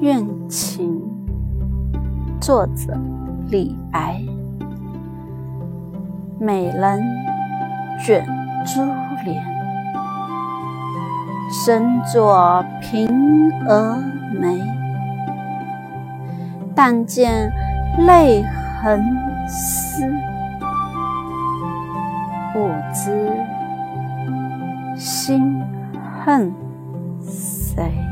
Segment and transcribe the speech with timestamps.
[0.00, 1.02] 怨情，
[2.40, 2.96] 作者
[3.48, 4.22] 李白。
[6.38, 7.02] 美人
[8.06, 8.24] 卷
[8.64, 8.80] 珠
[9.24, 9.44] 帘，
[11.50, 14.00] 身作平蛾
[14.40, 14.62] 眉。
[16.76, 17.52] 但见
[18.06, 18.44] 泪
[18.80, 19.04] 痕
[19.48, 20.08] 湿，
[22.52, 23.32] 不知
[24.96, 25.60] 心
[26.24, 26.54] 恨
[27.20, 28.07] 谁。